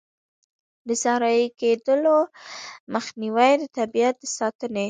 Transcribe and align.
د 0.87 0.89
صحرایې 1.03 1.45
کیدلو 1.59 2.17
مخنیوی، 2.93 3.51
د 3.61 3.63
طبیعیت 3.77 4.15
د 4.21 4.23
ساتنې. 4.37 4.79